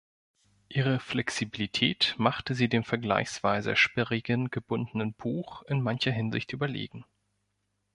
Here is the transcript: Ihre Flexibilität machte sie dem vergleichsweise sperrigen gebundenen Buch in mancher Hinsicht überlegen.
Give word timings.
Ihre 0.67 0.99
Flexibilität 0.99 2.15
machte 2.17 2.55
sie 2.55 2.67
dem 2.67 2.83
vergleichsweise 2.83 3.75
sperrigen 3.75 4.49
gebundenen 4.49 5.13
Buch 5.13 5.61
in 5.67 5.79
mancher 5.79 6.11
Hinsicht 6.11 6.53
überlegen. 6.53 7.05